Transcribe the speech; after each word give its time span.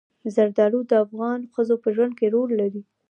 زردالو 0.33 0.79
د 0.89 0.91
افغان 1.05 1.39
ښځو 1.53 1.75
په 1.83 1.89
ژوند 1.95 2.13
کې 2.19 2.27
رول 2.33 2.49
لري. 2.61 2.81